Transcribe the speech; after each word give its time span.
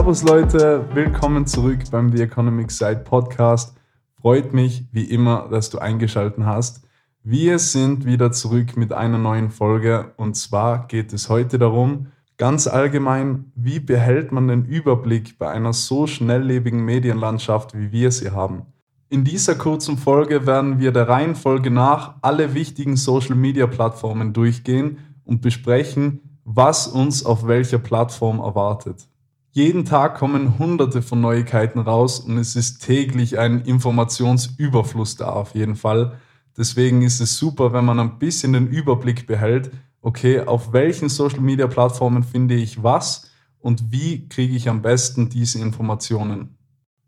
Servus 0.00 0.22
Leute, 0.22 0.86
willkommen 0.94 1.46
zurück 1.46 1.80
beim 1.90 2.10
The 2.10 2.22
Economic 2.22 2.70
Side 2.70 3.02
Podcast. 3.04 3.76
Freut 4.18 4.54
mich 4.54 4.86
wie 4.92 5.04
immer, 5.04 5.46
dass 5.50 5.68
du 5.68 5.78
eingeschaltet 5.78 6.42
hast. 6.42 6.88
Wir 7.22 7.58
sind 7.58 8.06
wieder 8.06 8.32
zurück 8.32 8.78
mit 8.78 8.94
einer 8.94 9.18
neuen 9.18 9.50
Folge 9.50 10.14
und 10.16 10.36
zwar 10.36 10.86
geht 10.86 11.12
es 11.12 11.28
heute 11.28 11.58
darum, 11.58 12.06
ganz 12.38 12.66
allgemein, 12.66 13.52
wie 13.54 13.78
behält 13.78 14.32
man 14.32 14.48
den 14.48 14.64
Überblick 14.64 15.38
bei 15.38 15.50
einer 15.50 15.74
so 15.74 16.06
schnelllebigen 16.06 16.82
Medienlandschaft, 16.82 17.78
wie 17.78 17.92
wir 17.92 18.10
sie 18.10 18.30
haben. 18.30 18.62
In 19.10 19.22
dieser 19.22 19.54
kurzen 19.54 19.98
Folge 19.98 20.46
werden 20.46 20.78
wir 20.78 20.92
der 20.92 21.10
Reihenfolge 21.10 21.70
nach 21.70 22.14
alle 22.22 22.54
wichtigen 22.54 22.96
Social-Media-Plattformen 22.96 24.32
durchgehen 24.32 24.96
und 25.24 25.42
besprechen, 25.42 26.40
was 26.44 26.86
uns 26.86 27.22
auf 27.26 27.46
welcher 27.46 27.78
Plattform 27.78 28.38
erwartet. 28.38 29.10
Jeden 29.52 29.84
Tag 29.84 30.16
kommen 30.16 30.60
hunderte 30.60 31.02
von 31.02 31.20
Neuigkeiten 31.20 31.80
raus 31.80 32.20
und 32.20 32.38
es 32.38 32.54
ist 32.54 32.84
täglich 32.84 33.38
ein 33.40 33.62
Informationsüberfluss 33.62 35.16
da 35.16 35.30
auf 35.30 35.56
jeden 35.56 35.74
Fall. 35.74 36.18
Deswegen 36.56 37.02
ist 37.02 37.20
es 37.20 37.36
super, 37.36 37.72
wenn 37.72 37.84
man 37.84 37.98
ein 37.98 38.20
bisschen 38.20 38.52
den 38.52 38.68
Überblick 38.68 39.26
behält, 39.26 39.72
okay, 40.02 40.40
auf 40.40 40.72
welchen 40.72 41.08
Social-Media-Plattformen 41.08 42.22
finde 42.22 42.54
ich 42.54 42.84
was 42.84 43.28
und 43.58 43.90
wie 43.90 44.28
kriege 44.28 44.54
ich 44.54 44.68
am 44.68 44.82
besten 44.82 45.30
diese 45.30 45.58
Informationen. 45.58 46.56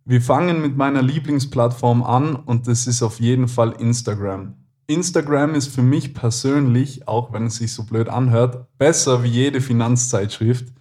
Wir 0.04 0.20
fangen 0.20 0.60
mit 0.60 0.77
meiner 0.77 1.01
Lieblingsplattform 1.01 2.02
an 2.02 2.34
und 2.34 2.66
das 2.66 2.88
ist 2.88 3.04
auf 3.04 3.21
jeden 3.21 3.46
Fall 3.46 3.71
Instagram. 3.79 4.54
Instagram 4.88 5.54
ist 5.54 5.68
für 5.68 5.82
mich 5.82 6.12
persönlich, 6.12 7.06
auch 7.06 7.32
wenn 7.32 7.46
es 7.46 7.56
sich 7.56 7.73
so 7.73 7.84
blöd 7.84 8.09
anhört, 8.09 8.66
besser 8.79 9.23
wie 9.23 9.29
jede 9.29 9.60
Finanzzeitschrift. 9.60 10.73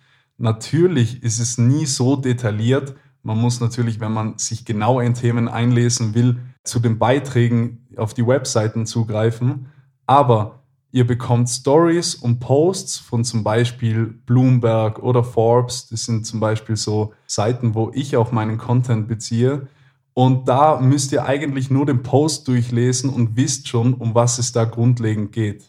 Natürlich 0.41 1.23
ist 1.23 1.39
es 1.39 1.57
nie 1.57 1.85
so 1.85 2.15
detailliert. 2.15 2.95
Man 3.23 3.37
muss 3.37 3.59
natürlich, 3.59 3.99
wenn 3.99 4.11
man 4.11 4.37
sich 4.37 4.65
genau 4.65 4.99
in 4.99 5.13
Themen 5.13 5.47
einlesen 5.47 6.15
will, 6.15 6.41
zu 6.63 6.79
den 6.79 6.97
Beiträgen 6.99 7.87
auf 7.95 8.13
die 8.13 8.25
Webseiten 8.25 8.85
zugreifen. 8.85 9.67
Aber 10.05 10.61
Ihr 10.93 11.07
bekommt 11.07 11.49
Stories 11.49 12.15
und 12.15 12.39
Posts 12.39 12.97
von 12.97 13.23
zum 13.23 13.45
Beispiel 13.45 14.07
Bloomberg 14.25 14.99
oder 14.99 15.23
Forbes. 15.23 15.87
Das 15.87 16.03
sind 16.03 16.25
zum 16.25 16.41
Beispiel 16.41 16.75
so 16.75 17.13
Seiten, 17.25 17.75
wo 17.75 17.91
ich 17.93 18.17
auch 18.17 18.33
meinen 18.33 18.57
Content 18.57 19.07
beziehe. 19.07 19.67
Und 20.13 20.49
da 20.49 20.81
müsst 20.81 21.13
ihr 21.13 21.23
eigentlich 21.23 21.71
nur 21.71 21.85
den 21.85 22.03
Post 22.03 22.49
durchlesen 22.49 23.09
und 23.09 23.37
wisst 23.37 23.69
schon, 23.69 23.93
um 23.93 24.13
was 24.15 24.37
es 24.37 24.51
da 24.51 24.65
grundlegend 24.65 25.31
geht. 25.31 25.63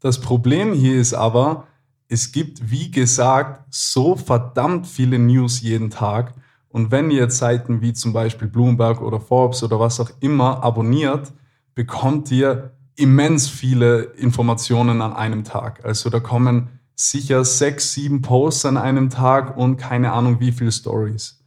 Das 0.00 0.20
Problem 0.20 0.74
hier 0.74 1.00
ist 1.00 1.14
aber, 1.14 1.64
es 2.08 2.32
gibt, 2.32 2.70
wie 2.70 2.90
gesagt, 2.90 3.64
so 3.70 4.16
verdammt 4.16 4.86
viele 4.86 5.18
News 5.18 5.60
jeden 5.60 5.90
Tag. 5.90 6.34
Und 6.68 6.90
wenn 6.90 7.10
ihr 7.10 7.30
Seiten 7.30 7.80
wie 7.80 7.92
zum 7.92 8.12
Beispiel 8.12 8.48
Bloomberg 8.48 9.00
oder 9.00 9.20
Forbes 9.20 9.62
oder 9.62 9.80
was 9.80 9.98
auch 9.98 10.10
immer 10.20 10.62
abonniert, 10.62 11.32
bekommt 11.74 12.30
ihr 12.30 12.72
immens 12.96 13.48
viele 13.48 14.02
Informationen 14.16 15.02
an 15.02 15.12
einem 15.12 15.44
Tag. 15.44 15.84
Also 15.84 16.10
da 16.10 16.20
kommen 16.20 16.68
sicher 16.94 17.44
sechs, 17.44 17.92
sieben 17.92 18.22
Posts 18.22 18.66
an 18.66 18.76
einem 18.76 19.10
Tag 19.10 19.56
und 19.56 19.76
keine 19.76 20.12
Ahnung 20.12 20.40
wie 20.40 20.52
viele 20.52 20.72
Stories. 20.72 21.42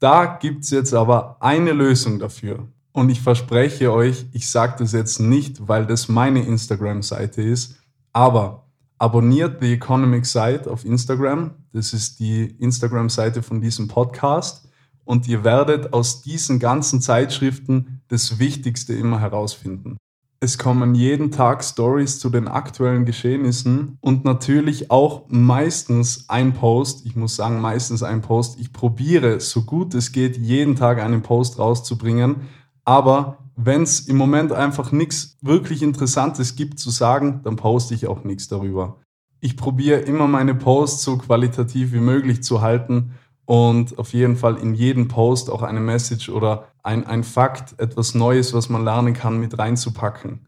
Da 0.00 0.26
gibt's 0.26 0.70
jetzt 0.70 0.94
aber 0.94 1.36
eine 1.40 1.72
Lösung 1.72 2.18
dafür. 2.18 2.68
Und 2.92 3.10
ich 3.10 3.20
verspreche 3.20 3.92
euch, 3.92 4.26
ich 4.32 4.50
sage 4.50 4.76
das 4.78 4.92
jetzt 4.92 5.20
nicht, 5.20 5.68
weil 5.68 5.86
das 5.86 6.08
meine 6.08 6.44
Instagram-Seite 6.44 7.42
ist, 7.42 7.76
aber 8.12 8.67
abonniert 8.98 9.60
The 9.60 9.72
Economic 9.72 10.26
Site 10.26 10.70
auf 10.70 10.84
Instagram. 10.84 11.52
Das 11.72 11.92
ist 11.92 12.18
die 12.20 12.44
Instagram-Seite 12.58 13.42
von 13.42 13.60
diesem 13.60 13.88
Podcast. 13.88 14.68
Und 15.04 15.26
ihr 15.26 15.42
werdet 15.42 15.92
aus 15.92 16.22
diesen 16.22 16.58
ganzen 16.58 17.00
Zeitschriften 17.00 18.02
das 18.08 18.38
Wichtigste 18.38 18.92
immer 18.92 19.20
herausfinden. 19.20 19.96
Es 20.40 20.56
kommen 20.56 20.94
jeden 20.94 21.32
Tag 21.32 21.64
Stories 21.64 22.20
zu 22.20 22.30
den 22.30 22.46
aktuellen 22.46 23.04
Geschehnissen 23.04 23.98
und 24.00 24.24
natürlich 24.24 24.88
auch 24.90 25.24
meistens 25.28 26.28
ein 26.28 26.52
Post. 26.52 27.06
Ich 27.06 27.16
muss 27.16 27.34
sagen, 27.34 27.60
meistens 27.60 28.04
ein 28.04 28.20
Post. 28.20 28.60
Ich 28.60 28.72
probiere, 28.72 29.40
so 29.40 29.62
gut 29.62 29.94
es 29.94 30.12
geht, 30.12 30.36
jeden 30.36 30.76
Tag 30.76 31.02
einen 31.02 31.22
Post 31.22 31.58
rauszubringen. 31.58 32.42
Aber 32.84 33.47
wenn 33.60 33.82
es 33.82 34.00
im 34.00 34.16
Moment 34.16 34.52
einfach 34.52 34.92
nichts 34.92 35.36
wirklich 35.42 35.82
Interessantes 35.82 36.54
gibt 36.54 36.78
zu 36.78 36.90
sagen, 36.90 37.40
dann 37.42 37.56
poste 37.56 37.92
ich 37.92 38.06
auch 38.06 38.22
nichts 38.22 38.46
darüber. 38.46 39.00
Ich 39.40 39.56
probiere 39.56 39.98
immer 39.98 40.28
meine 40.28 40.54
Posts 40.54 41.02
so 41.02 41.18
qualitativ 41.18 41.92
wie 41.92 41.98
möglich 41.98 42.44
zu 42.44 42.60
halten 42.60 43.14
und 43.46 43.98
auf 43.98 44.12
jeden 44.12 44.36
Fall 44.36 44.58
in 44.58 44.74
jeden 44.74 45.08
Post 45.08 45.50
auch 45.50 45.62
eine 45.62 45.80
Message 45.80 46.28
oder 46.28 46.68
ein, 46.84 47.04
ein 47.04 47.24
Fakt, 47.24 47.80
etwas 47.80 48.14
Neues, 48.14 48.54
was 48.54 48.68
man 48.68 48.84
lernen 48.84 49.12
kann, 49.12 49.40
mit 49.40 49.58
reinzupacken. 49.58 50.46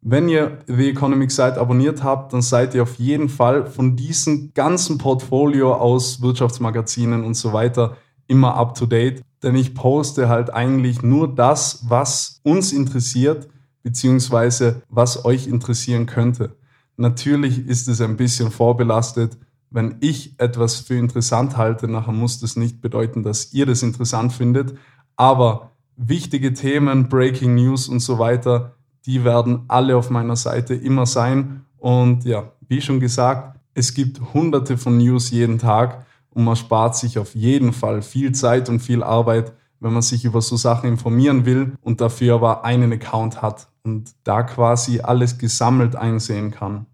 Wenn 0.00 0.28
ihr 0.28 0.60
The 0.68 0.88
Economic 0.88 1.32
Site 1.32 1.60
abonniert 1.60 2.04
habt, 2.04 2.32
dann 2.32 2.42
seid 2.42 2.76
ihr 2.76 2.84
auf 2.84 2.94
jeden 2.94 3.28
Fall 3.28 3.66
von 3.66 3.96
diesem 3.96 4.54
ganzen 4.54 4.98
Portfolio 4.98 5.74
aus 5.74 6.22
Wirtschaftsmagazinen 6.22 7.24
und 7.24 7.34
so 7.34 7.52
weiter 7.52 7.96
immer 8.32 8.56
up 8.56 8.74
to 8.74 8.86
date, 8.86 9.22
denn 9.42 9.54
ich 9.54 9.74
poste 9.74 10.30
halt 10.30 10.52
eigentlich 10.52 11.02
nur 11.02 11.32
das, 11.34 11.84
was 11.88 12.40
uns 12.42 12.72
interessiert, 12.72 13.48
beziehungsweise 13.82 14.80
was 14.88 15.26
euch 15.26 15.46
interessieren 15.46 16.06
könnte. 16.06 16.56
Natürlich 16.96 17.66
ist 17.66 17.88
es 17.88 18.00
ein 18.00 18.16
bisschen 18.16 18.50
vorbelastet, 18.50 19.36
wenn 19.70 19.96
ich 20.00 20.34
etwas 20.38 20.76
für 20.76 20.94
interessant 20.94 21.58
halte, 21.58 21.88
nachher 21.88 22.12
muss 22.12 22.40
das 22.40 22.56
nicht 22.56 22.80
bedeuten, 22.80 23.22
dass 23.22 23.52
ihr 23.52 23.66
das 23.66 23.82
interessant 23.82 24.32
findet. 24.32 24.74
Aber 25.16 25.72
wichtige 25.96 26.54
Themen, 26.54 27.08
Breaking 27.08 27.54
News 27.54 27.88
und 27.88 28.00
so 28.00 28.18
weiter, 28.18 28.74
die 29.04 29.24
werden 29.24 29.64
alle 29.68 29.96
auf 29.96 30.10
meiner 30.10 30.36
Seite 30.36 30.74
immer 30.74 31.06
sein. 31.06 31.64
Und 31.78 32.24
ja, 32.24 32.52
wie 32.68 32.80
schon 32.80 33.00
gesagt, 33.00 33.58
es 33.74 33.94
gibt 33.94 34.20
hunderte 34.34 34.78
von 34.78 34.98
News 34.98 35.30
jeden 35.30 35.58
Tag 35.58 36.06
und 36.34 36.44
man 36.44 36.56
spart 36.56 36.96
sich 36.96 37.18
auf 37.18 37.34
jeden 37.34 37.72
Fall 37.72 38.02
viel 38.02 38.32
Zeit 38.32 38.68
und 38.68 38.80
viel 38.80 39.02
Arbeit, 39.02 39.52
wenn 39.80 39.92
man 39.92 40.02
sich 40.02 40.24
über 40.24 40.40
so 40.40 40.56
Sachen 40.56 40.88
informieren 40.88 41.44
will 41.44 41.72
und 41.82 42.00
dafür 42.00 42.36
aber 42.36 42.64
einen 42.64 42.92
Account 42.92 43.42
hat 43.42 43.68
und 43.82 44.12
da 44.24 44.42
quasi 44.42 45.00
alles 45.00 45.38
gesammelt 45.38 45.96
einsehen 45.96 46.50
kann. 46.50 46.86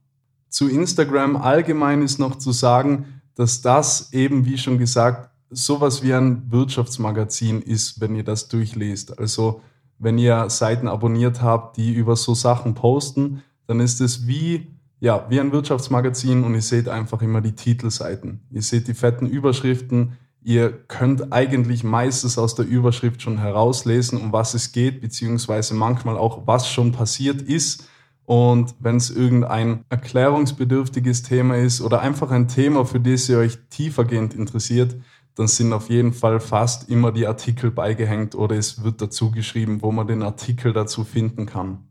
Zu 0.48 0.68
Instagram 0.68 1.36
allgemein 1.36 2.02
ist 2.02 2.18
noch 2.18 2.36
zu 2.36 2.52
sagen, 2.52 3.20
dass 3.34 3.60
das 3.60 4.12
eben, 4.12 4.46
wie 4.46 4.58
schon 4.58 4.78
gesagt, 4.78 5.30
sowas 5.50 6.02
wie 6.02 6.14
ein 6.14 6.50
Wirtschaftsmagazin 6.50 7.62
ist, 7.62 8.00
wenn 8.00 8.14
ihr 8.14 8.24
das 8.24 8.48
durchlest. 8.48 9.18
Also 9.18 9.60
wenn 9.98 10.18
ihr 10.18 10.48
Seiten 10.48 10.88
abonniert 10.88 11.42
habt, 11.42 11.76
die 11.76 11.92
über 11.92 12.16
so 12.16 12.34
Sachen 12.34 12.74
posten, 12.74 13.42
dann 13.66 13.80
ist 13.80 14.00
es 14.00 14.26
wie, 14.26 14.68
ja, 15.00 15.26
wie 15.28 15.40
ein 15.40 15.52
Wirtschaftsmagazin 15.52 16.44
und 16.44 16.54
ihr 16.54 16.62
seht 16.62 16.88
einfach 16.88 17.22
immer 17.22 17.40
die 17.40 17.54
Titelseiten. 17.54 18.40
Ihr 18.50 18.62
seht 18.62 18.88
die 18.88 18.94
fetten 18.94 19.26
Überschriften. 19.26 20.18
Ihr 20.42 20.70
könnt 20.70 21.32
eigentlich 21.32 21.84
meistens 21.84 22.38
aus 22.38 22.54
der 22.54 22.66
Überschrift 22.66 23.22
schon 23.22 23.38
herauslesen, 23.38 24.20
um 24.20 24.32
was 24.32 24.54
es 24.54 24.72
geht, 24.72 25.00
beziehungsweise 25.00 25.74
manchmal 25.74 26.16
auch, 26.16 26.46
was 26.46 26.68
schon 26.68 26.92
passiert 26.92 27.42
ist. 27.42 27.88
Und 28.24 28.74
wenn 28.80 28.96
es 28.96 29.10
irgendein 29.10 29.84
erklärungsbedürftiges 29.88 31.22
Thema 31.22 31.56
ist 31.56 31.80
oder 31.80 32.00
einfach 32.00 32.30
ein 32.30 32.48
Thema, 32.48 32.84
für 32.84 33.00
das 33.00 33.28
ihr 33.28 33.38
euch 33.38 33.58
tiefergehend 33.70 34.34
interessiert, 34.34 34.96
dann 35.34 35.46
sind 35.46 35.72
auf 35.72 35.88
jeden 35.88 36.12
Fall 36.12 36.40
fast 36.40 36.90
immer 36.90 37.12
die 37.12 37.26
Artikel 37.26 37.70
beigehängt 37.70 38.34
oder 38.34 38.56
es 38.56 38.82
wird 38.82 39.00
dazu 39.00 39.30
geschrieben, 39.30 39.80
wo 39.80 39.92
man 39.92 40.08
den 40.08 40.22
Artikel 40.22 40.72
dazu 40.72 41.04
finden 41.04 41.46
kann. 41.46 41.87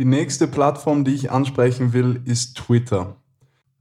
Die 0.00 0.06
nächste 0.06 0.48
Plattform, 0.48 1.04
die 1.04 1.12
ich 1.12 1.30
ansprechen 1.30 1.92
will, 1.92 2.22
ist 2.24 2.56
Twitter. 2.56 3.16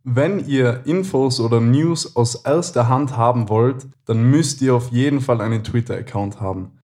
Wenn 0.04 0.46
ihr 0.46 0.86
Infos 0.86 1.40
oder 1.40 1.62
News 1.62 2.18
aus 2.18 2.36
erster 2.36 2.90
Hand 2.90 3.16
haben 3.16 3.48
wollt, 3.48 3.88
dann 4.04 4.30
müsst 4.30 4.62
ihr 4.62 4.76
auf 4.76 4.92
jeden 4.92 5.22
Fall 5.22 5.40
einen 5.40 5.64
Twitter-Account 5.64 6.42
haben. 6.42 6.78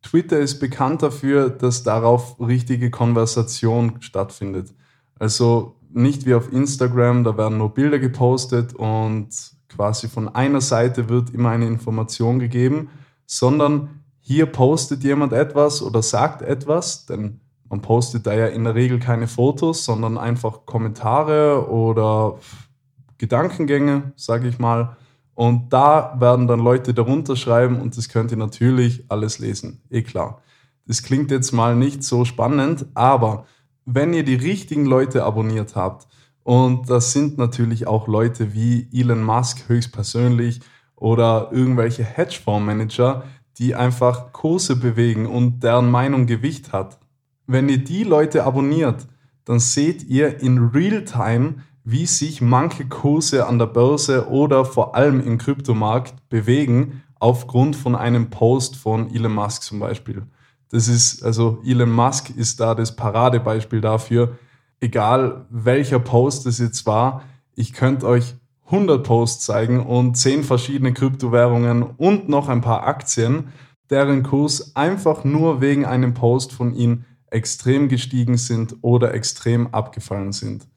Twitter 0.00 0.38
ist 0.38 0.60
bekannt 0.60 1.02
dafür, 1.02 1.50
dass 1.50 1.82
darauf 1.82 2.38
richtige 2.38 2.92
Konversation 2.92 3.96
stattfindet. 3.98 4.72
Also 5.18 5.74
nicht 5.90 6.24
wie 6.24 6.34
auf 6.34 6.52
Instagram, 6.52 7.24
da 7.24 7.36
werden 7.36 7.58
nur 7.58 7.74
Bilder 7.74 7.98
gepostet 7.98 8.76
und 8.76 9.30
quasi 9.68 10.06
von 10.06 10.28
einer 10.28 10.60
Seite 10.60 11.08
wird 11.08 11.30
immer 11.30 11.50
eine 11.50 11.66
Information 11.66 12.38
gegeben, 12.38 12.90
sondern 13.26 14.04
hier 14.20 14.46
postet 14.46 15.02
jemand 15.02 15.32
etwas 15.32 15.82
oder 15.82 16.00
sagt 16.00 16.42
etwas, 16.42 17.06
denn 17.06 17.40
man 17.78 17.82
postet 17.82 18.26
da 18.26 18.34
ja 18.34 18.46
in 18.46 18.64
der 18.64 18.74
Regel 18.74 18.98
keine 18.98 19.28
Fotos, 19.28 19.84
sondern 19.84 20.18
einfach 20.18 20.66
Kommentare 20.66 21.70
oder 21.70 22.38
Gedankengänge, 23.18 24.12
sage 24.16 24.48
ich 24.48 24.58
mal. 24.58 24.96
Und 25.34 25.72
da 25.72 26.16
werden 26.18 26.48
dann 26.48 26.58
Leute 26.58 26.92
darunter 26.92 27.36
schreiben 27.36 27.80
und 27.80 27.96
das 27.96 28.08
könnt 28.08 28.32
ihr 28.32 28.36
natürlich 28.36 29.04
alles 29.08 29.38
lesen. 29.38 29.80
Eh 29.90 30.02
klar. 30.02 30.42
Das 30.88 31.04
klingt 31.04 31.30
jetzt 31.30 31.52
mal 31.52 31.76
nicht 31.76 32.02
so 32.02 32.24
spannend, 32.24 32.86
aber 32.94 33.46
wenn 33.84 34.12
ihr 34.12 34.24
die 34.24 34.34
richtigen 34.34 34.84
Leute 34.84 35.22
abonniert 35.22 35.76
habt, 35.76 36.08
und 36.42 36.90
das 36.90 37.12
sind 37.12 37.38
natürlich 37.38 37.86
auch 37.86 38.08
Leute 38.08 38.54
wie 38.54 38.88
Elon 38.92 39.22
Musk 39.22 39.68
höchstpersönlich 39.68 40.60
oder 40.96 41.50
irgendwelche 41.52 42.02
Hedgefondsmanager, 42.02 43.22
die 43.58 43.74
einfach 43.76 44.32
Kurse 44.32 44.74
bewegen 44.74 45.26
und 45.26 45.62
deren 45.62 45.90
Meinung 45.90 46.26
Gewicht 46.26 46.72
hat. 46.72 46.98
Wenn 47.50 47.70
ihr 47.70 47.82
die 47.82 48.04
Leute 48.04 48.44
abonniert, 48.44 49.08
dann 49.46 49.58
seht 49.58 50.04
ihr 50.04 50.42
in 50.42 50.68
Realtime, 50.68 51.54
wie 51.82 52.04
sich 52.04 52.42
manche 52.42 52.84
Kurse 52.84 53.46
an 53.46 53.58
der 53.58 53.64
Börse 53.66 54.28
oder 54.28 54.66
vor 54.66 54.94
allem 54.94 55.26
im 55.26 55.38
Kryptomarkt 55.38 56.28
bewegen, 56.28 57.02
aufgrund 57.18 57.74
von 57.74 57.96
einem 57.96 58.28
Post 58.28 58.76
von 58.76 59.14
Elon 59.14 59.32
Musk 59.32 59.62
zum 59.62 59.78
Beispiel. 59.78 60.26
Das 60.68 60.88
ist, 60.88 61.24
also 61.24 61.62
Elon 61.64 61.90
Musk 61.90 62.28
ist 62.36 62.60
da 62.60 62.74
das 62.74 62.94
Paradebeispiel 62.94 63.80
dafür. 63.80 64.36
Egal 64.78 65.46
welcher 65.48 66.00
Post 66.00 66.44
es 66.44 66.58
jetzt 66.58 66.84
war, 66.84 67.22
ich 67.54 67.72
könnte 67.72 68.06
euch 68.06 68.34
100 68.66 69.02
Posts 69.02 69.46
zeigen 69.46 69.86
und 69.86 70.18
10 70.18 70.44
verschiedene 70.44 70.92
Kryptowährungen 70.92 71.82
und 71.82 72.28
noch 72.28 72.50
ein 72.50 72.60
paar 72.60 72.86
Aktien, 72.86 73.48
deren 73.88 74.22
Kurs 74.22 74.76
einfach 74.76 75.24
nur 75.24 75.62
wegen 75.62 75.86
einem 75.86 76.12
Post 76.12 76.52
von 76.52 76.74
ihm 76.74 77.06
extrem 77.30 77.88
gestiegen 77.88 78.36
sind 78.36 78.76
oder 78.82 79.14
extrem 79.14 79.68
abgefallen 79.68 80.32
sind. 80.32 80.68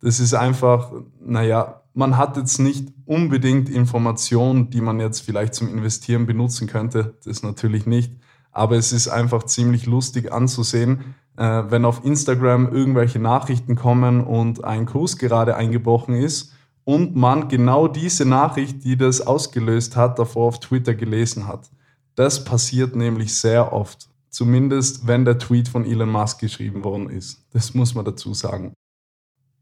Das 0.00 0.20
ist 0.20 0.34
einfach, 0.34 0.92
naja, 1.24 1.82
man 1.94 2.16
hat 2.16 2.36
jetzt 2.36 2.58
nicht 2.58 2.92
unbedingt 3.06 3.68
Informationen, 3.68 4.68
die 4.68 4.80
man 4.80 5.00
jetzt 5.00 5.20
vielleicht 5.20 5.54
zum 5.54 5.68
Investieren 5.68 6.26
benutzen 6.26 6.66
könnte. 6.66 7.14
Das 7.24 7.42
natürlich 7.42 7.86
nicht. 7.86 8.12
Aber 8.50 8.76
es 8.76 8.92
ist 8.92 9.08
einfach 9.08 9.44
ziemlich 9.44 9.86
lustig 9.86 10.32
anzusehen, 10.32 11.14
äh, 11.36 11.62
wenn 11.68 11.84
auf 11.84 12.04
Instagram 12.04 12.72
irgendwelche 12.72 13.18
Nachrichten 13.18 13.76
kommen 13.76 14.22
und 14.22 14.64
ein 14.64 14.86
Kurs 14.86 15.18
gerade 15.18 15.56
eingebrochen 15.56 16.14
ist 16.14 16.52
und 16.84 17.16
man 17.16 17.48
genau 17.48 17.88
diese 17.88 18.24
Nachricht, 18.24 18.84
die 18.84 18.96
das 18.96 19.20
ausgelöst 19.20 19.96
hat, 19.96 20.18
davor 20.18 20.48
auf 20.48 20.60
Twitter 20.60 20.94
gelesen 20.94 21.48
hat. 21.48 21.70
Das 22.14 22.44
passiert 22.44 22.94
nämlich 22.94 23.34
sehr 23.36 23.72
oft. 23.72 24.08
Zumindest 24.34 25.06
wenn 25.06 25.24
der 25.24 25.38
Tweet 25.38 25.68
von 25.68 25.84
Elon 25.84 26.10
Musk 26.10 26.40
geschrieben 26.40 26.82
worden 26.82 27.08
ist. 27.08 27.46
Das 27.52 27.72
muss 27.72 27.94
man 27.94 28.04
dazu 28.04 28.34
sagen. 28.34 28.74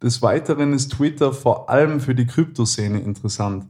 Des 0.03 0.23
Weiteren 0.23 0.73
ist 0.73 0.93
Twitter 0.93 1.35
vor 1.35 1.69
allem 1.69 2.01
für 2.01 2.15
die 2.15 2.25
Kryptoszene 2.25 2.99
interessant. 3.01 3.67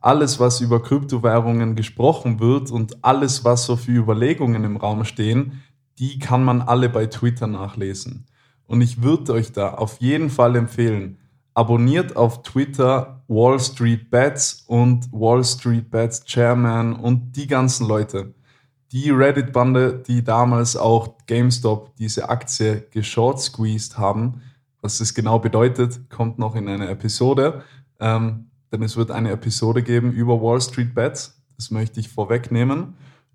Alles, 0.00 0.40
was 0.40 0.62
über 0.62 0.82
Kryptowährungen 0.82 1.76
gesprochen 1.76 2.40
wird 2.40 2.70
und 2.70 3.04
alles, 3.04 3.44
was 3.44 3.66
so 3.66 3.76
für 3.76 3.92
Überlegungen 3.92 4.64
im 4.64 4.78
Raum 4.78 5.04
stehen, 5.04 5.60
die 5.98 6.18
kann 6.18 6.42
man 6.42 6.62
alle 6.62 6.88
bei 6.88 7.04
Twitter 7.04 7.46
nachlesen. 7.46 8.24
Und 8.66 8.80
ich 8.80 9.02
würde 9.02 9.34
euch 9.34 9.52
da 9.52 9.74
auf 9.74 10.00
jeden 10.00 10.30
Fall 10.30 10.56
empfehlen, 10.56 11.18
abonniert 11.52 12.16
auf 12.16 12.42
Twitter 12.42 13.22
Wall 13.28 13.60
Street 13.60 14.10
Bets 14.10 14.64
und 14.66 15.12
Wall 15.12 15.44
Street 15.44 15.90
Bets 15.90 16.24
Chairman 16.24 16.96
und 16.96 17.36
die 17.36 17.46
ganzen 17.46 17.86
Leute. 17.86 18.32
Die 18.96 19.10
Reddit-Bande, 19.10 20.02
die 20.06 20.24
damals 20.24 20.74
auch 20.74 21.18
GameStop 21.26 21.94
diese 21.96 22.30
Aktie 22.30 22.86
geshort 22.90 23.38
squeezed 23.42 23.98
haben, 23.98 24.40
was 24.80 24.96
das 24.96 25.12
genau 25.12 25.38
bedeutet, 25.38 26.08
kommt 26.08 26.38
noch 26.38 26.54
in 26.54 26.66
einer 26.66 26.88
Episode. 26.88 27.62
Ähm, 28.00 28.46
denn 28.72 28.82
es 28.82 28.96
wird 28.96 29.10
eine 29.10 29.32
Episode 29.32 29.82
geben 29.82 30.12
über 30.12 30.40
Wall 30.40 30.62
Street 30.62 30.94
Bets. 30.94 31.42
Das 31.58 31.70
möchte 31.70 32.00
ich 32.00 32.08
vorwegnehmen. 32.08 32.94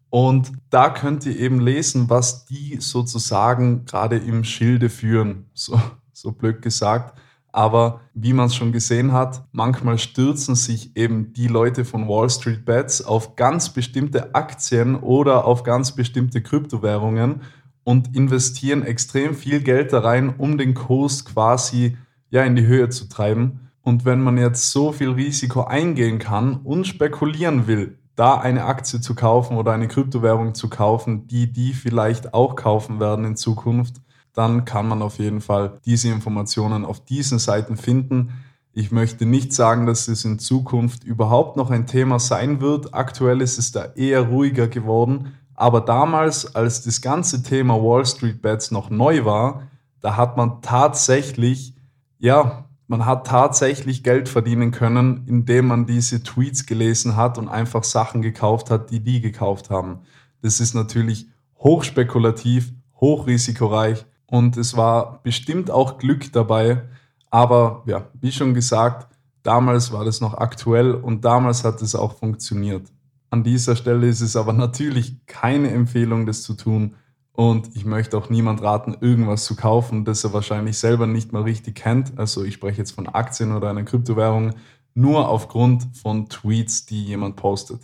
Und 0.09 0.51
da 0.71 0.89
könnt 0.89 1.27
ihr 1.27 1.37
eben 1.37 1.59
lesen, 1.59 2.09
was 2.09 2.47
die 2.47 2.77
sozusagen 2.79 3.85
gerade 3.85 4.17
im 4.17 4.43
Schilde 4.43 4.89
führen. 4.89 5.45
So, 5.53 5.79
so 6.11 6.31
blöd 6.31 6.63
gesagt. 6.63 7.19
Aber 7.51 8.01
wie 8.13 8.33
man 8.33 8.47
es 8.47 8.55
schon 8.55 8.71
gesehen 8.71 9.11
hat, 9.11 9.43
manchmal 9.51 9.97
stürzen 9.97 10.55
sich 10.55 10.95
eben 10.95 11.33
die 11.33 11.47
Leute 11.47 11.83
von 11.83 12.07
Wall 12.07 12.29
Street 12.29 12.63
Bets 12.65 13.03
auf 13.03 13.35
ganz 13.35 13.69
bestimmte 13.69 14.33
Aktien 14.33 14.95
oder 14.95 15.45
auf 15.45 15.63
ganz 15.63 15.93
bestimmte 15.93 16.41
Kryptowährungen 16.41 17.41
und 17.83 18.15
investieren 18.15 18.83
extrem 18.83 19.35
viel 19.35 19.61
Geld 19.61 19.91
da 19.91 19.99
rein, 19.99 20.33
um 20.37 20.57
den 20.57 20.73
Kurs 20.73 21.25
quasi 21.25 21.97
ja 22.29 22.43
in 22.43 22.55
die 22.55 22.65
Höhe 22.65 22.89
zu 22.89 23.09
treiben. 23.09 23.71
Und 23.81 24.05
wenn 24.05 24.21
man 24.21 24.37
jetzt 24.37 24.71
so 24.71 24.91
viel 24.91 25.09
Risiko 25.09 25.63
eingehen 25.63 26.19
kann 26.19 26.57
und 26.57 26.85
spekulieren 26.87 27.67
will, 27.67 27.97
da 28.15 28.35
eine 28.35 28.65
Aktie 28.65 29.01
zu 29.01 29.15
kaufen 29.15 29.57
oder 29.57 29.71
eine 29.71 29.87
Kryptowährung 29.87 30.53
zu 30.53 30.69
kaufen, 30.69 31.27
die 31.27 31.51
die 31.51 31.73
vielleicht 31.73 32.33
auch 32.33 32.55
kaufen 32.55 32.99
werden 32.99 33.25
in 33.25 33.35
Zukunft, 33.35 33.95
dann 34.33 34.65
kann 34.65 34.87
man 34.87 35.01
auf 35.01 35.19
jeden 35.19 35.41
Fall 35.41 35.79
diese 35.85 36.09
Informationen 36.09 36.85
auf 36.85 37.03
diesen 37.03 37.39
Seiten 37.39 37.77
finden. 37.77 38.31
Ich 38.73 38.91
möchte 38.91 39.25
nicht 39.25 39.51
sagen, 39.51 39.85
dass 39.85 40.07
es 40.07 40.23
in 40.23 40.39
Zukunft 40.39 41.03
überhaupt 41.03 41.57
noch 41.57 41.71
ein 41.71 41.87
Thema 41.87 42.19
sein 42.19 42.61
wird. 42.61 42.93
Aktuell 42.93 43.41
ist 43.41 43.57
es 43.57 43.71
da 43.71 43.85
eher 43.95 44.21
ruhiger 44.21 44.67
geworden. 44.67 45.33
Aber 45.55 45.81
damals, 45.81 46.55
als 46.55 46.81
das 46.81 47.01
ganze 47.01 47.43
Thema 47.43 47.75
Wall 47.75 48.05
Street 48.05 48.41
Bets 48.41 48.71
noch 48.71 48.89
neu 48.89 49.25
war, 49.25 49.67
da 49.99 50.15
hat 50.15 50.37
man 50.37 50.61
tatsächlich, 50.61 51.75
ja, 52.17 52.65
man 52.87 53.05
hat 53.05 53.27
tatsächlich 53.27 54.03
Geld 54.03 54.27
verdienen 54.27 54.71
können, 54.71 55.25
indem 55.27 55.67
man 55.67 55.85
diese 55.85 56.23
Tweets 56.23 56.65
gelesen 56.65 57.15
hat 57.15 57.37
und 57.37 57.47
einfach 57.47 57.83
Sachen 57.83 58.21
gekauft 58.21 58.71
hat, 58.71 58.89
die 58.89 59.01
die 59.01 59.21
gekauft 59.21 59.69
haben. 59.69 59.99
Das 60.41 60.59
ist 60.59 60.73
natürlich 60.73 61.27
hochspekulativ, 61.59 62.73
hochrisikoreich 62.99 64.05
und 64.31 64.55
es 64.55 64.77
war 64.77 65.21
bestimmt 65.23 65.69
auch 65.69 65.97
Glück 65.97 66.31
dabei. 66.31 66.83
Aber 67.29 67.83
ja, 67.85 68.07
wie 68.21 68.31
schon 68.31 68.53
gesagt, 68.53 69.13
damals 69.43 69.91
war 69.91 70.05
das 70.05 70.21
noch 70.21 70.35
aktuell 70.35 70.93
und 70.93 71.25
damals 71.25 71.65
hat 71.65 71.81
es 71.81 71.95
auch 71.95 72.17
funktioniert. 72.17 72.87
An 73.29 73.43
dieser 73.43 73.75
Stelle 73.75 74.07
ist 74.07 74.21
es 74.21 74.37
aber 74.37 74.53
natürlich 74.65 75.25
keine 75.27 75.69
Empfehlung, 75.71 76.25
das 76.25 76.43
zu 76.43 76.53
tun. 76.53 76.95
Und 77.33 77.75
ich 77.75 77.83
möchte 77.83 78.17
auch 78.17 78.29
niemand 78.29 78.61
raten, 78.61 78.95
irgendwas 79.01 79.43
zu 79.43 79.57
kaufen, 79.57 80.05
das 80.05 80.23
er 80.23 80.31
wahrscheinlich 80.31 80.77
selber 80.77 81.07
nicht 81.07 81.33
mal 81.33 81.43
richtig 81.43 81.75
kennt. 81.75 82.17
Also 82.17 82.45
ich 82.45 82.53
spreche 82.53 82.77
jetzt 82.77 82.91
von 82.91 83.07
Aktien 83.07 83.51
oder 83.51 83.69
einer 83.69 83.83
Kryptowährung, 83.83 84.53
nur 84.93 85.27
aufgrund 85.27 85.97
von 85.97 86.29
Tweets, 86.29 86.85
die 86.85 87.03
jemand 87.03 87.35
postet. 87.35 87.81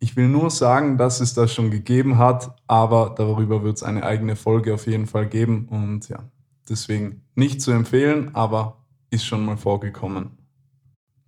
Ich 0.00 0.16
will 0.16 0.28
nur 0.28 0.50
sagen, 0.50 0.96
dass 0.96 1.20
es 1.20 1.34
das 1.34 1.52
schon 1.52 1.70
gegeben 1.70 2.18
hat, 2.18 2.56
aber 2.66 3.14
darüber 3.16 3.62
wird 3.64 3.76
es 3.76 3.82
eine 3.82 4.04
eigene 4.04 4.36
Folge 4.36 4.74
auf 4.74 4.86
jeden 4.86 5.06
Fall 5.06 5.28
geben. 5.28 5.66
Und 5.70 6.08
ja, 6.08 6.20
deswegen 6.68 7.22
nicht 7.34 7.60
zu 7.60 7.72
empfehlen, 7.72 8.34
aber 8.34 8.84
ist 9.10 9.24
schon 9.24 9.44
mal 9.44 9.56
vorgekommen. 9.56 10.38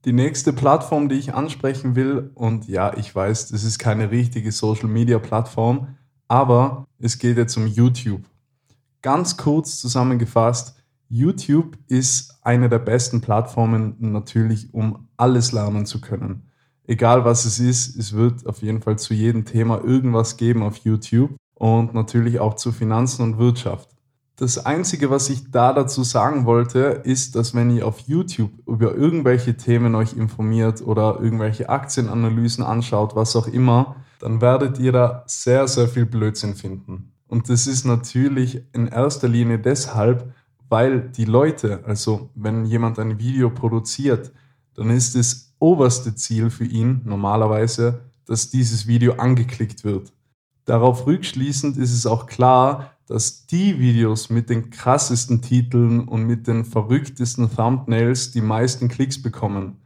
Die 0.04 0.12
nächste 0.12 0.52
Plattform, 0.52 1.08
die 1.08 1.16
ich 1.16 1.34
ansprechen 1.34 1.94
will, 1.94 2.30
und 2.34 2.68
ja, 2.68 2.96
ich 2.96 3.14
weiß, 3.14 3.48
das 3.48 3.64
ist 3.64 3.78
keine 3.78 4.10
richtige 4.10 4.50
Social-Media-Plattform, 4.50 5.96
aber 6.26 6.86
es 6.98 7.18
geht 7.18 7.36
jetzt 7.36 7.56
um 7.56 7.66
YouTube. 7.66 8.22
Ganz 9.02 9.36
kurz 9.36 9.78
zusammengefasst, 9.78 10.76
YouTube 11.08 11.76
ist 11.88 12.38
eine 12.42 12.68
der 12.68 12.78
besten 12.78 13.20
Plattformen 13.20 13.96
natürlich, 13.98 14.72
um 14.72 15.08
alles 15.16 15.52
lernen 15.52 15.84
zu 15.84 16.00
können. 16.00 16.49
Egal 16.90 17.24
was 17.24 17.44
es 17.44 17.60
ist, 17.60 17.96
es 17.96 18.14
wird 18.14 18.48
auf 18.48 18.62
jeden 18.62 18.82
Fall 18.82 18.98
zu 18.98 19.14
jedem 19.14 19.44
Thema 19.44 19.80
irgendwas 19.84 20.36
geben 20.36 20.64
auf 20.64 20.78
YouTube 20.78 21.30
und 21.54 21.94
natürlich 21.94 22.40
auch 22.40 22.54
zu 22.54 22.72
Finanzen 22.72 23.22
und 23.22 23.38
Wirtschaft. 23.38 23.90
Das 24.34 24.66
Einzige, 24.66 25.08
was 25.08 25.30
ich 25.30 25.52
da 25.52 25.72
dazu 25.72 26.02
sagen 26.02 26.46
wollte, 26.46 27.00
ist, 27.04 27.36
dass 27.36 27.54
wenn 27.54 27.70
ihr 27.70 27.86
auf 27.86 28.00
YouTube 28.08 28.50
über 28.66 28.92
irgendwelche 28.92 29.56
Themen 29.56 29.94
euch 29.94 30.14
informiert 30.14 30.82
oder 30.82 31.20
irgendwelche 31.20 31.68
Aktienanalysen 31.68 32.64
anschaut, 32.64 33.14
was 33.14 33.36
auch 33.36 33.46
immer, 33.46 33.94
dann 34.18 34.40
werdet 34.40 34.80
ihr 34.80 34.90
da 34.90 35.22
sehr, 35.28 35.68
sehr 35.68 35.86
viel 35.86 36.06
Blödsinn 36.06 36.56
finden. 36.56 37.12
Und 37.28 37.50
das 37.50 37.68
ist 37.68 37.84
natürlich 37.84 38.64
in 38.72 38.88
erster 38.88 39.28
Linie 39.28 39.60
deshalb, 39.60 40.34
weil 40.68 41.02
die 41.02 41.24
Leute, 41.24 41.84
also 41.86 42.30
wenn 42.34 42.64
jemand 42.64 42.98
ein 42.98 43.20
Video 43.20 43.48
produziert, 43.48 44.32
dann 44.74 44.90
ist 44.90 45.14
das 45.14 45.49
oberste 45.60 46.14
Ziel 46.16 46.50
für 46.50 46.64
ihn 46.64 47.02
normalerweise, 47.04 48.00
dass 48.26 48.50
dieses 48.50 48.86
Video 48.86 49.14
angeklickt 49.14 49.84
wird. 49.84 50.12
Darauf 50.64 51.06
rückschließend 51.06 51.76
ist 51.76 51.92
es 51.92 52.06
auch 52.06 52.26
klar, 52.26 52.92
dass 53.06 53.46
die 53.46 53.78
Videos 53.80 54.30
mit 54.30 54.50
den 54.50 54.70
krassesten 54.70 55.42
Titeln 55.42 56.06
und 56.06 56.24
mit 56.24 56.46
den 56.46 56.64
verrücktesten 56.64 57.54
Thumbnails 57.54 58.30
die 58.30 58.40
meisten 58.40 58.88
Klicks 58.88 59.20
bekommen. 59.20 59.78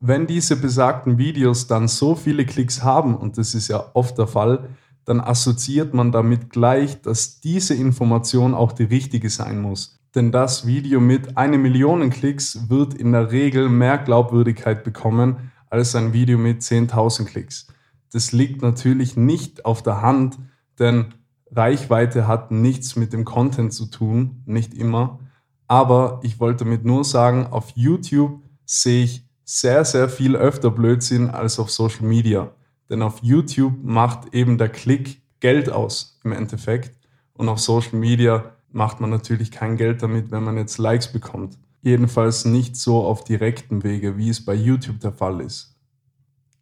Wenn 0.00 0.26
diese 0.26 0.56
besagten 0.56 1.18
Videos 1.18 1.66
dann 1.66 1.88
so 1.88 2.14
viele 2.14 2.46
Klicks 2.46 2.82
haben, 2.82 3.14
und 3.14 3.36
das 3.36 3.54
ist 3.54 3.68
ja 3.68 3.84
oft 3.92 4.16
der 4.16 4.26
Fall, 4.26 4.70
dann 5.04 5.20
assoziiert 5.20 5.92
man 5.92 6.10
damit 6.10 6.48
gleich, 6.48 7.02
dass 7.02 7.40
diese 7.40 7.74
Information 7.74 8.54
auch 8.54 8.72
die 8.72 8.84
richtige 8.84 9.28
sein 9.28 9.60
muss. 9.60 9.99
Denn 10.14 10.32
das 10.32 10.66
Video 10.66 11.00
mit 11.00 11.36
eine 11.36 11.58
Million 11.58 12.10
Klicks 12.10 12.68
wird 12.68 12.94
in 12.94 13.12
der 13.12 13.30
Regel 13.30 13.68
mehr 13.68 13.98
Glaubwürdigkeit 13.98 14.82
bekommen 14.82 15.52
als 15.68 15.94
ein 15.94 16.12
Video 16.12 16.36
mit 16.36 16.62
10.000 16.62 17.26
Klicks. 17.26 17.68
Das 18.12 18.32
liegt 18.32 18.60
natürlich 18.62 19.16
nicht 19.16 19.64
auf 19.64 19.82
der 19.82 20.02
Hand, 20.02 20.38
denn 20.80 21.14
Reichweite 21.52 22.26
hat 22.26 22.50
nichts 22.50 22.96
mit 22.96 23.12
dem 23.12 23.24
Content 23.24 23.72
zu 23.72 23.86
tun, 23.86 24.42
nicht 24.46 24.74
immer. 24.74 25.20
Aber 25.68 26.20
ich 26.24 26.40
wollte 26.40 26.64
damit 26.64 26.84
nur 26.84 27.04
sagen, 27.04 27.46
auf 27.46 27.70
YouTube 27.76 28.42
sehe 28.64 29.04
ich 29.04 29.28
sehr, 29.44 29.84
sehr 29.84 30.08
viel 30.08 30.36
öfter 30.36 30.70
Blödsinn 30.70 31.30
als 31.30 31.58
auf 31.60 31.70
Social 31.70 32.06
Media. 32.06 32.50
Denn 32.88 33.02
auf 33.02 33.20
YouTube 33.22 33.74
macht 33.82 34.34
eben 34.34 34.58
der 34.58 34.68
Klick 34.68 35.22
Geld 35.38 35.70
aus 35.70 36.18
im 36.24 36.32
Endeffekt. 36.32 36.98
Und 37.34 37.48
auf 37.48 37.60
Social 37.60 37.98
Media 37.98 38.56
macht 38.72 39.00
man 39.00 39.10
natürlich 39.10 39.50
kein 39.50 39.76
Geld 39.76 40.02
damit, 40.02 40.30
wenn 40.30 40.44
man 40.44 40.56
jetzt 40.56 40.78
Likes 40.78 41.12
bekommt. 41.12 41.58
Jedenfalls 41.82 42.44
nicht 42.44 42.76
so 42.76 43.02
auf 43.02 43.24
direktem 43.24 43.82
Wege, 43.82 44.16
wie 44.16 44.28
es 44.28 44.44
bei 44.44 44.54
YouTube 44.54 45.00
der 45.00 45.12
Fall 45.12 45.40
ist. 45.40 45.76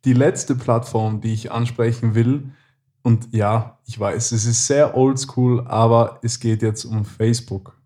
Die 0.05 0.13
letzte 0.13 0.55
Plattform, 0.55 1.21
die 1.21 1.35
ich 1.35 1.51
ansprechen 1.51 2.15
will, 2.15 2.51
und 3.03 3.33
ja, 3.33 3.79
ich 3.87 3.99
weiß, 3.99 4.33
es 4.33 4.45
ist 4.45 4.67
sehr 4.67 4.97
oldschool, 4.97 5.67
aber 5.67 6.19
es 6.23 6.41
geht 6.41 6.63
jetzt 6.63 6.85
um 6.85 7.05
Facebook. 7.05 7.79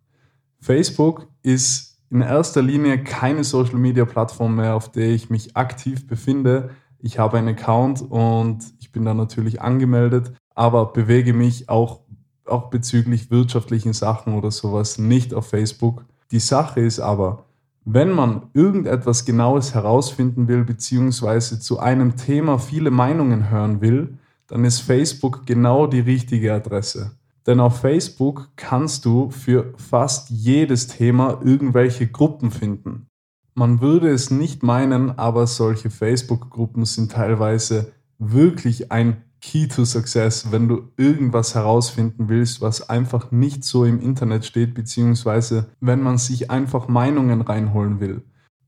Facebook 0.60 1.28
ist 1.42 1.98
in 2.10 2.22
erster 2.22 2.60
Linie 2.60 3.02
keine 3.02 3.44
Social-Media-Plattform 3.44 4.56
mehr, 4.56 4.74
auf 4.74 4.90
der 4.90 5.10
ich 5.10 5.30
mich 5.30 5.56
aktiv 5.56 6.06
befinde. 6.06 6.70
Ich 6.98 7.18
habe 7.18 7.38
einen 7.38 7.48
Account 7.56 8.02
und 8.02 8.64
ich 8.80 8.92
bin 8.92 9.04
da 9.04 9.14
natürlich 9.14 9.60
angemeldet, 9.60 10.32
aber 10.54 10.92
bewege 10.92 11.32
mich 11.32 11.68
auch, 11.68 12.01
auch 12.46 12.70
bezüglich 12.70 13.30
wirtschaftlichen 13.30 13.92
Sachen 13.92 14.34
oder 14.34 14.50
sowas 14.50 14.98
nicht 14.98 15.34
auf 15.34 15.48
Facebook. 15.48 16.04
Die 16.30 16.40
Sache 16.40 16.80
ist 16.80 17.00
aber, 17.00 17.44
wenn 17.84 18.12
man 18.12 18.42
irgendetwas 18.54 19.24
Genaues 19.24 19.74
herausfinden 19.74 20.48
will, 20.48 20.64
beziehungsweise 20.64 21.58
zu 21.58 21.80
einem 21.80 22.16
Thema 22.16 22.58
viele 22.58 22.90
Meinungen 22.90 23.50
hören 23.50 23.80
will, 23.80 24.18
dann 24.46 24.64
ist 24.64 24.80
Facebook 24.80 25.46
genau 25.46 25.86
die 25.86 26.00
richtige 26.00 26.52
Adresse. 26.54 27.12
Denn 27.46 27.58
auf 27.58 27.80
Facebook 27.80 28.50
kannst 28.54 29.04
du 29.04 29.30
für 29.30 29.72
fast 29.76 30.30
jedes 30.30 30.86
Thema 30.86 31.40
irgendwelche 31.42 32.06
Gruppen 32.06 32.50
finden. 32.50 33.06
Man 33.54 33.80
würde 33.80 34.10
es 34.10 34.30
nicht 34.30 34.62
meinen, 34.62 35.18
aber 35.18 35.46
solche 35.46 35.90
Facebook-Gruppen 35.90 36.84
sind 36.84 37.12
teilweise 37.12 37.92
wirklich 38.18 38.92
ein 38.92 39.24
Key 39.42 39.66
to 39.66 39.84
Success, 39.84 40.52
wenn 40.52 40.68
du 40.68 40.88
irgendwas 40.96 41.56
herausfinden 41.56 42.28
willst, 42.28 42.60
was 42.60 42.88
einfach 42.88 43.32
nicht 43.32 43.64
so 43.64 43.84
im 43.84 44.00
Internet 44.00 44.44
steht, 44.44 44.72
beziehungsweise 44.72 45.66
wenn 45.80 46.00
man 46.00 46.16
sich 46.16 46.50
einfach 46.50 46.86
Meinungen 46.86 47.40
reinholen 47.40 47.98
will. 47.98 48.22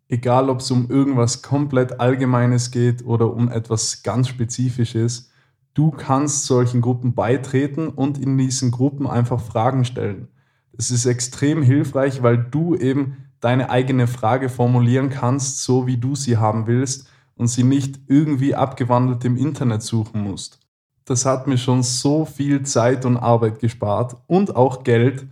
Egal, 0.08 0.50
ob 0.50 0.60
es 0.60 0.70
um 0.72 0.90
irgendwas 0.90 1.42
komplett 1.42 2.00
Allgemeines 2.00 2.72
geht 2.72 3.06
oder 3.06 3.32
um 3.32 3.50
etwas 3.50 4.02
ganz 4.02 4.28
Spezifisches, 4.28 5.30
du 5.74 5.92
kannst 5.92 6.44
solchen 6.44 6.80
Gruppen 6.80 7.14
beitreten 7.14 7.88
und 7.88 8.18
in 8.18 8.36
diesen 8.36 8.72
Gruppen 8.72 9.06
einfach 9.06 9.40
Fragen 9.40 9.84
stellen. 9.84 10.28
Es 10.76 10.90
ist 10.90 11.06
extrem 11.06 11.62
hilfreich, 11.62 12.22
weil 12.22 12.36
du 12.36 12.74
eben 12.74 13.16
deine 13.40 13.70
eigene 13.70 14.08
Frage 14.08 14.48
formulieren 14.48 15.08
kannst, 15.08 15.62
so 15.62 15.86
wie 15.86 15.98
du 15.98 16.16
sie 16.16 16.36
haben 16.36 16.66
willst 16.66 17.08
und 17.36 17.46
sie 17.46 17.62
nicht 17.62 18.00
irgendwie 18.08 18.56
abgewandelt 18.56 19.24
im 19.24 19.36
Internet 19.36 19.82
suchen 19.82 20.22
musst. 20.22 20.63
Das 21.04 21.26
hat 21.26 21.46
mir 21.46 21.58
schon 21.58 21.82
so 21.82 22.25
viel 22.25 22.62
Zeit 22.62 23.04
und 23.04 23.16
Arbeit 23.16 23.58
gespart 23.58 24.16
und 24.26 24.56
auch 24.56 24.84
Geld, 24.84 25.26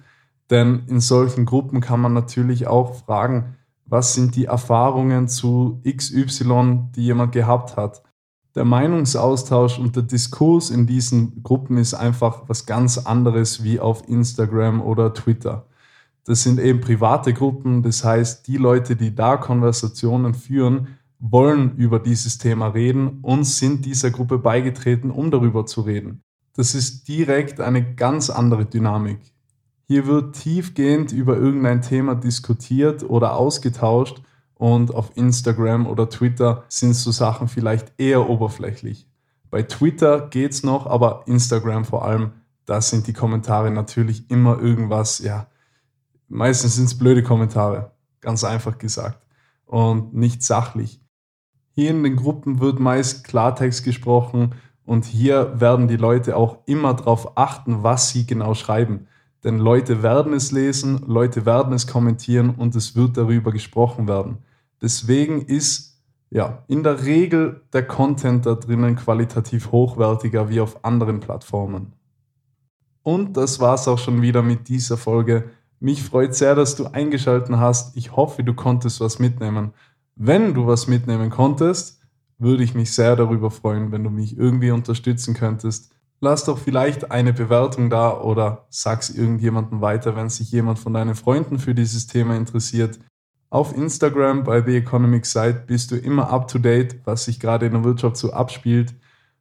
denn 0.50 0.84
in 0.86 1.00
solchen 1.00 1.46
Gruppen 1.46 1.80
kann 1.80 2.00
man 2.00 2.12
natürlich 2.12 2.66
auch 2.66 2.94
fragen, 3.04 3.56
was 3.86 4.14
sind 4.14 4.36
die 4.36 4.46
Erfahrungen 4.46 5.28
zu 5.28 5.80
XY, 5.84 6.90
die 6.94 7.04
jemand 7.04 7.32
gehabt 7.32 7.76
hat 7.76 8.02
der 8.54 8.64
Meinungsaustausch 8.64 9.78
und 9.78 9.96
der 9.96 10.02
Diskurs 10.02 10.70
in 10.70 10.86
diesen 10.86 11.42
Gruppen 11.42 11.78
ist 11.78 11.94
einfach 11.94 12.42
was 12.48 12.66
ganz 12.66 12.98
anderes 12.98 13.64
wie 13.64 13.80
auf 13.80 14.08
Instagram 14.08 14.82
oder 14.82 15.14
Twitter. 15.14 15.66
Das 16.24 16.42
sind 16.42 16.60
eben 16.60 16.80
private 16.80 17.32
Gruppen, 17.32 17.82
das 17.82 18.04
heißt, 18.04 18.46
die 18.46 18.58
Leute, 18.58 18.94
die 18.94 19.14
da 19.14 19.36
Konversationen 19.36 20.34
führen, 20.34 20.98
wollen 21.22 21.76
über 21.76 22.00
dieses 22.00 22.36
Thema 22.38 22.66
reden 22.66 23.20
und 23.22 23.44
sind 23.44 23.84
dieser 23.84 24.10
Gruppe 24.10 24.38
beigetreten, 24.38 25.10
um 25.10 25.30
darüber 25.30 25.64
zu 25.66 25.82
reden. 25.82 26.24
Das 26.54 26.74
ist 26.74 27.06
direkt 27.06 27.60
eine 27.60 27.94
ganz 27.94 28.28
andere 28.28 28.66
Dynamik. 28.66 29.20
Hier 29.86 30.06
wird 30.06 30.34
tiefgehend 30.34 31.12
über 31.12 31.36
irgendein 31.36 31.80
Thema 31.80 32.16
diskutiert 32.16 33.04
oder 33.04 33.36
ausgetauscht 33.36 34.20
und 34.54 34.92
auf 34.94 35.16
Instagram 35.16 35.86
oder 35.86 36.10
Twitter 36.10 36.64
sind 36.68 36.94
so 36.94 37.12
Sachen 37.12 37.46
vielleicht 37.46 37.92
eher 37.98 38.28
oberflächlich. 38.28 39.06
Bei 39.48 39.62
Twitter 39.62 40.28
geht's 40.28 40.64
noch, 40.64 40.86
aber 40.86 41.22
Instagram 41.26 41.84
vor 41.84 42.04
allem, 42.04 42.32
da 42.64 42.80
sind 42.80 43.06
die 43.06 43.12
Kommentare 43.12 43.70
natürlich 43.70 44.28
immer 44.28 44.58
irgendwas, 44.60 45.20
ja, 45.20 45.46
meistens 46.28 46.76
sind 46.76 46.86
es 46.86 46.98
blöde 46.98 47.22
Kommentare, 47.22 47.92
ganz 48.20 48.42
einfach 48.42 48.78
gesagt 48.78 49.24
und 49.66 50.14
nicht 50.14 50.42
sachlich. 50.42 51.01
Hier 51.74 51.90
in 51.90 52.02
den 52.02 52.16
Gruppen 52.16 52.60
wird 52.60 52.80
meist 52.80 53.24
Klartext 53.24 53.84
gesprochen 53.84 54.54
und 54.84 55.04
hier 55.04 55.60
werden 55.60 55.88
die 55.88 55.96
Leute 55.96 56.36
auch 56.36 56.58
immer 56.66 56.94
darauf 56.94 57.36
achten, 57.36 57.82
was 57.82 58.10
sie 58.10 58.26
genau 58.26 58.54
schreiben. 58.54 59.06
Denn 59.44 59.58
Leute 59.58 60.02
werden 60.02 60.34
es 60.34 60.52
lesen, 60.52 61.02
Leute 61.06 61.46
werden 61.46 61.72
es 61.72 61.86
kommentieren 61.86 62.50
und 62.50 62.76
es 62.76 62.94
wird 62.94 63.16
darüber 63.16 63.52
gesprochen 63.52 64.06
werden. 64.06 64.38
Deswegen 64.80 65.42
ist 65.42 66.00
ja 66.30 66.62
in 66.68 66.82
der 66.82 67.04
Regel 67.04 67.62
der 67.72 67.86
Content 67.86 68.46
da 68.46 68.54
drinnen 68.54 68.96
qualitativ 68.96 69.72
hochwertiger 69.72 70.48
wie 70.48 70.60
auf 70.60 70.84
anderen 70.84 71.20
Plattformen. 71.20 71.92
Und 73.02 73.36
das 73.36 73.58
war's 73.58 73.88
auch 73.88 73.98
schon 73.98 74.22
wieder 74.22 74.42
mit 74.42 74.68
dieser 74.68 74.96
Folge. 74.96 75.50
Mich 75.80 76.02
freut 76.04 76.34
sehr, 76.34 76.54
dass 76.54 76.76
du 76.76 76.86
eingeschaltet 76.86 77.56
hast. 77.56 77.96
Ich 77.96 78.14
hoffe, 78.14 78.44
du 78.44 78.54
konntest 78.54 79.00
was 79.00 79.18
mitnehmen. 79.18 79.72
Wenn 80.24 80.54
du 80.54 80.68
was 80.68 80.86
mitnehmen 80.86 81.30
konntest, 81.30 82.00
würde 82.38 82.62
ich 82.62 82.76
mich 82.76 82.94
sehr 82.94 83.16
darüber 83.16 83.50
freuen, 83.50 83.90
wenn 83.90 84.04
du 84.04 84.10
mich 84.10 84.38
irgendwie 84.38 84.70
unterstützen 84.70 85.34
könntest. 85.34 85.90
Lass 86.20 86.44
doch 86.44 86.58
vielleicht 86.58 87.10
eine 87.10 87.32
Bewertung 87.32 87.90
da 87.90 88.20
oder 88.20 88.68
sag's 88.70 89.10
irgendjemandem 89.10 89.80
weiter, 89.80 90.14
wenn 90.14 90.28
sich 90.28 90.52
jemand 90.52 90.78
von 90.78 90.94
deinen 90.94 91.16
Freunden 91.16 91.58
für 91.58 91.74
dieses 91.74 92.06
Thema 92.06 92.36
interessiert. 92.36 93.00
Auf 93.50 93.76
Instagram 93.76 94.44
bei 94.44 94.62
The 94.62 94.76
Economic 94.76 95.26
Site 95.26 95.64
bist 95.66 95.90
du 95.90 95.96
immer 95.96 96.30
up 96.30 96.46
to 96.46 96.60
date, 96.60 97.00
was 97.04 97.24
sich 97.24 97.40
gerade 97.40 97.66
in 97.66 97.72
der 97.72 97.82
Wirtschaft 97.82 98.16
so 98.16 98.32
abspielt. 98.32 98.94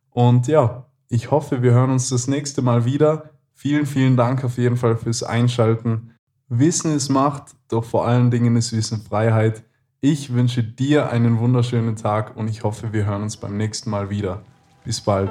Und 0.10 0.48
ja, 0.48 0.88
ich 1.10 1.30
hoffe, 1.30 1.62
wir 1.62 1.74
hören 1.74 1.92
uns 1.92 2.10
das 2.10 2.28
nächste 2.28 2.64
Mal 2.64 2.86
wieder. 2.86 3.30
Vielen, 3.54 3.86
vielen 3.86 4.18
Dank 4.18 4.44
auf 4.44 4.58
jeden 4.58 4.78
Fall 4.78 4.98
fürs 4.98 5.22
Einschalten. 5.22 6.16
Wissen 6.50 6.92
ist 6.92 7.10
Macht, 7.10 7.56
doch 7.68 7.84
vor 7.84 8.08
allen 8.08 8.32
Dingen 8.32 8.56
ist 8.56 8.74
Wissen 8.76 9.00
Freiheit. 9.00 9.64
Ich 10.04 10.34
wünsche 10.34 10.64
dir 10.64 11.12
einen 11.12 11.38
wunderschönen 11.38 11.96
Tag 11.96 12.36
und 12.36 12.48
ich 12.48 12.64
hoffe, 12.64 12.92
wir 12.92 13.06
hören 13.06 13.22
uns 13.22 13.38
beim 13.38 13.56
nächsten 13.56 13.92
Mal 13.92 14.10
wieder. 14.10 14.42
Bis 14.84 15.00
bald. 15.00 15.30